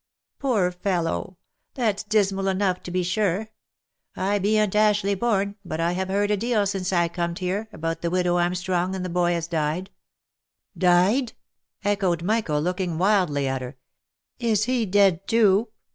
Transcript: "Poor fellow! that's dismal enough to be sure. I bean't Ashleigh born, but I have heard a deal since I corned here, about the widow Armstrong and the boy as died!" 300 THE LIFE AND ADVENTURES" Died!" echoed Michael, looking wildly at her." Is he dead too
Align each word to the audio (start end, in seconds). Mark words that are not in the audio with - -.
"Poor 0.39 0.71
fellow! 0.71 1.37
that's 1.75 2.01
dismal 2.01 2.47
enough 2.47 2.81
to 2.81 2.89
be 2.89 3.03
sure. 3.03 3.49
I 4.15 4.39
bean't 4.39 4.75
Ashleigh 4.75 5.13
born, 5.13 5.57
but 5.63 5.79
I 5.79 5.91
have 5.91 6.07
heard 6.07 6.31
a 6.31 6.37
deal 6.37 6.65
since 6.65 6.91
I 6.91 7.07
corned 7.07 7.37
here, 7.37 7.69
about 7.71 8.01
the 8.01 8.09
widow 8.09 8.37
Armstrong 8.37 8.95
and 8.95 9.05
the 9.05 9.09
boy 9.09 9.33
as 9.35 9.45
died!" 9.47 9.91
300 10.79 10.79
THE 10.79 10.87
LIFE 10.87 10.95
AND 10.95 11.09
ADVENTURES" 11.29 11.37
Died!" 11.85 11.91
echoed 11.91 12.23
Michael, 12.23 12.61
looking 12.61 12.97
wildly 12.97 13.47
at 13.47 13.61
her." 13.61 13.77
Is 14.39 14.63
he 14.65 14.87
dead 14.87 15.27
too 15.27 15.67